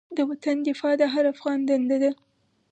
د 0.17 0.19
وطن 0.29 0.57
دفاع 0.67 0.93
د 0.97 1.03
هر 1.13 1.25
افغان 1.33 1.59
دنده 1.69 1.97
ده. 2.03 2.11